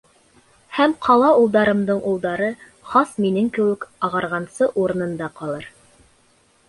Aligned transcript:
Һәм 0.77 0.93
ҡала 1.07 1.27
улдарымдың 1.41 1.99
улдары, 2.11 2.49
хас 2.93 3.13
минең 3.27 3.53
кеүек 3.59 3.87
ағарғансы, 4.09 4.71
урынында 4.85 5.29
ҡалыр. 5.43 5.69